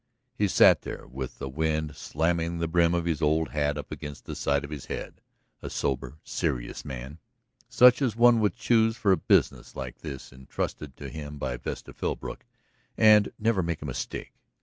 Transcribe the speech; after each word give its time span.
He 0.35 0.47
sat 0.47 0.81
there 0.81 1.05
with 1.05 1.37
the 1.37 1.47
wind 1.47 1.95
slamming 1.95 2.57
the 2.57 2.67
brim 2.67 2.95
of 2.95 3.05
his 3.05 3.21
old 3.21 3.49
hat 3.49 3.77
up 3.77 3.91
against 3.91 4.25
the 4.25 4.35
side 4.35 4.63
of 4.63 4.71
his 4.71 4.87
head, 4.87 5.21
a 5.61 5.69
sober, 5.69 6.17
serious 6.23 6.83
man, 6.83 7.19
such 7.69 8.01
as 8.01 8.15
one 8.15 8.39
would 8.39 8.55
choose 8.55 8.97
for 8.97 9.11
a 9.11 9.15
business 9.17 9.75
like 9.75 9.99
this 9.99 10.31
intrusted 10.33 10.97
to 10.97 11.07
him 11.09 11.37
by 11.37 11.55
Vesta 11.55 11.93
Philbrook 11.93 12.47
and 12.97 13.31
never 13.37 13.61
make 13.61 13.83
a 13.83 13.85
mistake. 13.85 14.33